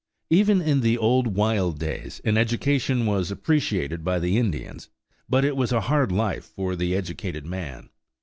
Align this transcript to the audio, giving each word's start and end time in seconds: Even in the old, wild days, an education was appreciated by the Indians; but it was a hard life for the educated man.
Even 0.31 0.63
in 0.63 0.81
the 0.81 0.97
old, 0.97 1.35
wild 1.35 1.77
days, 1.77 2.21
an 2.25 2.35
education 2.35 3.05
was 3.05 3.29
appreciated 3.29 4.03
by 4.03 4.17
the 4.17 4.35
Indians; 4.39 4.89
but 5.29 5.45
it 5.45 5.55
was 5.55 5.71
a 5.71 5.81
hard 5.81 6.11
life 6.11 6.45
for 6.55 6.75
the 6.75 6.95
educated 6.95 7.45
man. 7.45 7.87